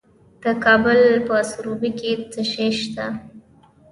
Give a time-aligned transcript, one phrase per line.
[0.43, 3.05] د کابل په سروبي کې څه شی شته؟